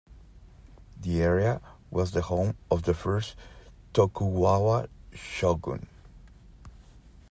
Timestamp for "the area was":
0.99-2.09